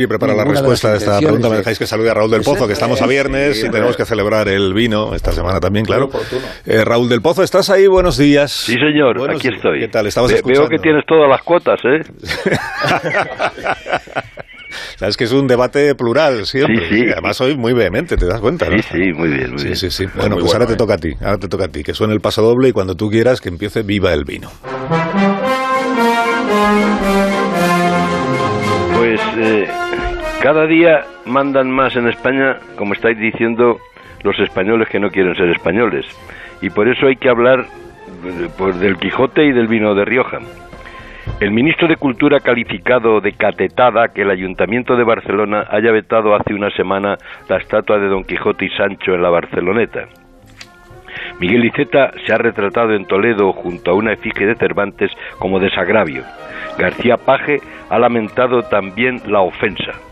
Y 0.00 0.06
prepara 0.06 0.34
la 0.34 0.44
respuesta 0.44 0.92
a 0.92 0.96
esta 0.96 1.18
pregunta. 1.18 1.50
Me 1.50 1.58
dejáis 1.58 1.78
que 1.78 1.86
salude 1.86 2.10
a 2.10 2.14
Raúl 2.14 2.30
del 2.30 2.40
Pozo, 2.40 2.66
que 2.66 2.72
estamos 2.72 3.02
a 3.02 3.06
viernes 3.06 3.62
y 3.62 3.68
tenemos 3.68 3.98
que 3.98 4.06
celebrar 4.06 4.48
el 4.48 4.72
vino 4.72 5.14
esta 5.14 5.30
semana 5.30 5.60
también, 5.60 5.84
claro. 5.84 6.08
Eh, 6.64 6.86
Raúl 6.86 7.10
del 7.10 7.20
Pozo, 7.20 7.42
¿estás 7.42 7.68
ahí? 7.68 7.86
Buenos 7.86 8.16
días. 8.16 8.50
Sí, 8.50 8.76
señor, 8.76 9.30
aquí 9.30 9.48
estoy. 9.48 9.80
¿Qué 9.80 9.88
tal? 9.88 10.06
¿Estabas 10.06 10.32
Veo 10.42 10.68
que 10.68 10.78
tienes 10.78 11.04
todas 11.06 11.28
las 11.28 11.42
cuotas, 11.42 11.78
¿eh? 11.84 12.00
Sabes 14.96 15.18
que 15.18 15.24
es 15.24 15.32
un 15.32 15.46
debate 15.46 15.94
plural 15.94 16.46
siempre. 16.46 16.88
Sí, 16.88 17.00
sí. 17.00 17.08
Además 17.12 17.36
soy 17.36 17.58
muy 17.58 17.74
vehemente, 17.74 18.16
te 18.16 18.24
das 18.24 18.40
cuenta, 18.40 18.70
¿no? 18.70 18.78
Sí, 18.78 18.88
sí, 18.90 19.12
muy 19.12 19.28
bien, 19.28 19.50
muy 19.50 19.58
sí, 19.58 19.66
bien. 19.66 19.76
Sí, 19.76 19.90
sí, 19.90 20.06
Bueno, 20.14 20.38
pues 20.38 20.50
ahora 20.54 20.66
te 20.66 20.76
toca 20.76 20.94
a 20.94 20.98
ti, 20.98 21.12
ahora 21.20 21.36
te 21.36 21.48
toca 21.48 21.64
a 21.64 21.68
ti, 21.68 21.82
que 21.82 21.92
suene 21.92 22.14
el 22.14 22.20
paso 22.20 22.40
doble 22.40 22.70
y 22.70 22.72
cuando 22.72 22.94
tú 22.94 23.10
quieras 23.10 23.42
que 23.42 23.50
empiece 23.50 23.82
Viva 23.82 24.14
el 24.14 24.24
Vino. 24.24 24.50
Cada 30.40 30.66
día 30.66 31.02
mandan 31.26 31.70
más 31.70 31.94
en 31.96 32.08
España, 32.08 32.58
como 32.76 32.94
estáis 32.94 33.18
diciendo, 33.18 33.78
los 34.22 34.38
españoles 34.38 34.88
que 34.88 34.98
no 34.98 35.10
quieren 35.10 35.34
ser 35.34 35.50
españoles. 35.50 36.06
Y 36.62 36.70
por 36.70 36.88
eso 36.88 37.06
hay 37.06 37.16
que 37.16 37.28
hablar 37.28 37.66
pues, 38.56 38.80
del 38.80 38.96
Quijote 38.96 39.44
y 39.44 39.52
del 39.52 39.68
vino 39.68 39.94
de 39.94 40.04
Rioja. 40.04 40.38
El 41.40 41.52
ministro 41.52 41.88
de 41.88 41.96
Cultura 41.96 42.38
ha 42.38 42.40
calificado 42.40 43.20
de 43.20 43.32
catetada 43.32 44.08
que 44.08 44.22
el 44.22 44.30
Ayuntamiento 44.30 44.96
de 44.96 45.04
Barcelona 45.04 45.66
haya 45.70 45.92
vetado 45.92 46.34
hace 46.34 46.54
una 46.54 46.70
semana 46.70 47.16
la 47.48 47.58
estatua 47.58 47.98
de 47.98 48.08
Don 48.08 48.24
Quijote 48.24 48.64
y 48.64 48.70
Sancho 48.70 49.14
en 49.14 49.22
la 49.22 49.30
Barceloneta. 49.30 50.06
Miguel 51.38 51.64
Iceta 51.64 52.12
se 52.26 52.32
ha 52.32 52.38
retratado 52.38 52.94
en 52.94 53.06
Toledo 53.06 53.52
junto 53.52 53.90
a 53.90 53.94
una 53.94 54.12
efigie 54.12 54.46
de 54.46 54.56
Cervantes 54.56 55.10
como 55.38 55.60
desagravio. 55.60 56.24
García 56.78 57.16
Paje 57.16 57.58
ha 57.88 57.98
lamentado 57.98 58.62
también 58.62 59.20
la 59.26 59.40
ofensa. 59.40 60.09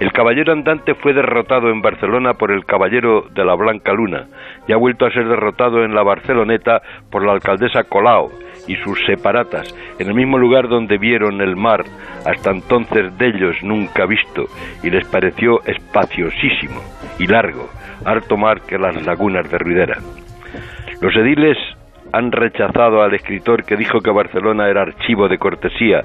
El 0.00 0.12
caballero 0.12 0.52
andante 0.52 0.94
fue 0.94 1.12
derrotado 1.12 1.70
en 1.70 1.82
Barcelona 1.82 2.34
por 2.34 2.52
el 2.52 2.64
caballero 2.64 3.24
de 3.34 3.44
la 3.44 3.54
Blanca 3.56 3.92
Luna 3.92 4.26
y 4.68 4.72
ha 4.72 4.76
vuelto 4.76 5.04
a 5.04 5.10
ser 5.10 5.26
derrotado 5.26 5.82
en 5.82 5.92
la 5.92 6.04
Barceloneta 6.04 6.82
por 7.10 7.26
la 7.26 7.32
alcaldesa 7.32 7.82
Colau 7.82 8.30
y 8.68 8.76
sus 8.76 9.04
separatas, 9.06 9.74
en 9.98 10.06
el 10.06 10.14
mismo 10.14 10.38
lugar 10.38 10.68
donde 10.68 10.98
vieron 10.98 11.40
el 11.40 11.56
mar, 11.56 11.82
hasta 12.24 12.50
entonces 12.50 13.16
de 13.18 13.26
ellos 13.26 13.56
nunca 13.62 14.06
visto, 14.06 14.44
y 14.84 14.90
les 14.90 15.06
pareció 15.08 15.64
espaciosísimo 15.64 16.80
y 17.18 17.26
largo, 17.26 17.68
harto 18.04 18.36
mar 18.36 18.60
que 18.60 18.78
las 18.78 19.04
lagunas 19.04 19.50
de 19.50 19.58
Ruidera. 19.58 19.98
Los 21.00 21.16
ediles 21.16 21.56
han 22.12 22.30
rechazado 22.30 23.02
al 23.02 23.14
escritor 23.14 23.64
que 23.64 23.76
dijo 23.76 24.00
que 24.00 24.10
Barcelona 24.10 24.68
era 24.68 24.82
archivo 24.82 25.28
de 25.28 25.38
cortesía, 25.38 26.04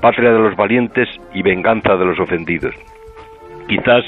patria 0.00 0.32
de 0.32 0.38
los 0.38 0.56
valientes 0.56 1.08
y 1.34 1.42
venganza 1.42 1.96
de 1.96 2.04
los 2.06 2.18
ofendidos. 2.18 2.74
Quizás 3.68 4.04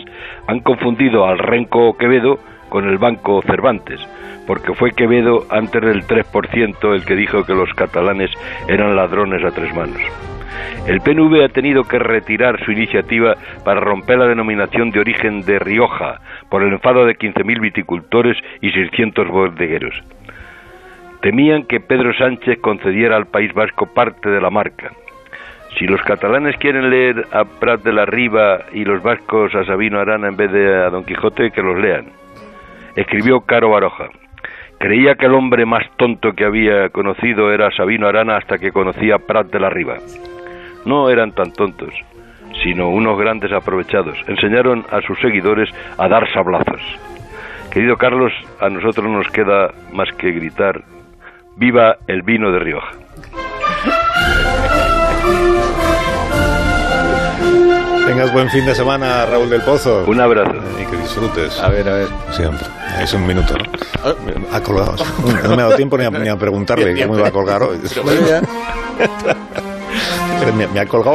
han 0.46 0.60
confundido 0.60 1.26
al 1.26 1.38
renco 1.38 1.96
Quevedo 1.96 2.38
con 2.68 2.88
el 2.88 2.98
Banco 2.98 3.42
Cervantes, 3.42 4.00
porque 4.46 4.74
fue 4.74 4.92
Quevedo 4.92 5.46
antes 5.50 5.82
del 5.82 6.06
3% 6.06 6.94
el 6.94 7.04
que 7.04 7.16
dijo 7.16 7.44
que 7.44 7.54
los 7.54 7.72
catalanes 7.74 8.30
eran 8.68 8.96
ladrones 8.96 9.44
a 9.44 9.50
tres 9.50 9.74
manos. 9.74 10.00
El 10.86 11.00
PNV 11.00 11.44
ha 11.44 11.48
tenido 11.48 11.82
que 11.84 11.98
retirar 11.98 12.64
su 12.64 12.70
iniciativa 12.70 13.34
para 13.64 13.80
romper 13.80 14.18
la 14.18 14.26
denominación 14.26 14.90
de 14.90 15.00
origen 15.00 15.42
de 15.42 15.58
Rioja 15.58 16.20
por 16.48 16.62
el 16.62 16.72
enfado 16.72 17.04
de 17.04 17.16
15.000 17.16 17.60
viticultores 17.60 18.36
y 18.60 18.70
600 18.70 19.28
bodegueros. 19.28 20.00
Temían 21.22 21.64
que 21.64 21.80
Pedro 21.80 22.14
Sánchez 22.14 22.60
concediera 22.60 23.16
al 23.16 23.26
País 23.26 23.52
Vasco 23.52 23.86
parte 23.86 24.30
de 24.30 24.41
la 24.41 24.50
marca. 24.50 24.92
Si 25.78 25.86
los 25.86 26.00
catalanes 26.02 26.56
quieren 26.56 26.88
leer 26.88 27.27
a 27.32 27.44
Prat 27.44 27.82
de 27.82 27.92
la 27.92 28.06
Riva 28.06 28.60
y 28.72 28.84
los 28.84 29.02
vascos 29.02 29.55
a 29.55 29.64
Sabino 29.64 30.00
Arana 30.00 30.28
en 30.28 30.36
vez 30.36 30.50
de 30.50 30.74
a 30.74 30.88
Don 30.88 31.05
Quijote, 31.05 31.50
que 31.50 31.62
los 31.62 31.78
lean. 31.78 32.06
Escribió 32.94 33.42
Caro 33.42 33.70
Baroja. 33.70 34.08
Creía 34.78 35.16
que 35.16 35.27
el 35.27 35.34
hombre 35.34 35.66
más 35.66 35.84
tonto 35.98 36.32
que 36.32 36.47
había 36.47 36.88
conocido 36.88 37.53
era 37.53 37.70
Sabino 37.72 38.09
Arana 38.09 38.37
hasta 38.37 38.56
que 38.56 38.72
conocía 38.72 39.19
Prat 39.19 39.48
de 39.48 39.60
la 39.60 39.69
Riva. 39.69 39.97
No 40.87 41.10
eran 41.10 41.32
tan 41.32 41.53
tontos, 41.53 41.93
sino 42.62 42.88
unos 42.88 43.19
grandes 43.19 43.53
aprovechados. 43.53 44.16
Enseñaron 44.28 44.84
a 44.91 45.03
sus 45.03 45.19
seguidores 45.20 45.69
a 45.98 46.08
dar 46.08 46.26
sablazos. 46.32 46.81
Querido 47.70 47.97
Carlos, 47.97 48.32
a 48.60 48.70
nosotros 48.70 49.06
nos 49.06 49.28
queda 49.28 49.72
más 49.93 50.08
que 50.16 50.31
gritar, 50.31 50.82
viva 51.56 51.97
el 52.06 52.22
vino 52.22 52.50
de 52.50 52.60
Rioja. 52.60 53.06
Tengas 58.16 58.32
buen 58.32 58.49
fin 58.49 58.65
de 58.65 58.75
semana, 58.75 59.27
Raúl 59.27 59.50
del 59.50 59.60
Pozo. 59.60 60.04
Un 60.06 60.19
abrazo. 60.19 60.54
Y 60.81 60.87
que 60.87 60.97
disfrutes. 60.97 61.60
A 61.60 61.69
ver, 61.69 61.87
a 61.87 61.97
ver. 61.97 62.09
Siempre. 62.34 62.66
Es 62.99 63.12
un 63.12 63.27
minuto, 63.27 63.53
¿no? 63.59 63.65
Ha 64.53 64.60
colgado. 64.62 64.94
No 65.43 65.54
me 65.54 65.60
ha 65.60 65.66
dado 65.66 65.77
tiempo 65.77 65.99
ni 65.99 66.06
a, 66.06 66.10
ni 66.10 66.26
a 66.26 66.38
preguntarle 66.38 66.99
cómo 67.03 67.19
iba 67.19 67.28
a 67.28 67.31
colgar 67.31 67.62
hoy. 67.62 67.76
me, 70.56 70.66
me 70.66 70.81
ha 70.81 70.87
colgado 70.87 71.15